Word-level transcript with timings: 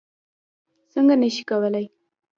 څکه 0.91 1.15
نه 1.21 1.27
شي 1.35 1.43
کولی. 1.49 1.85